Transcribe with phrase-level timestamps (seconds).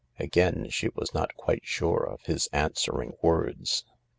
[0.17, 3.85] Again she was not quite sure of his answering words.